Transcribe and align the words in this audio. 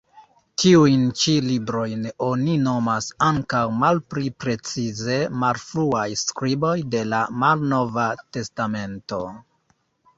Tiujn 0.61 1.03
ĉi 1.23 1.33
librojn 1.47 2.07
oni 2.29 2.55
nomas 2.69 3.11
ankaŭ, 3.27 3.61
malpli 3.85 4.33
precize, 4.45 5.21
"malfruaj 5.45 6.09
skriboj 6.25 6.75
de 6.97 7.07
la 7.15 7.23
Malnova 7.45 8.11
Testamento". 8.25 9.25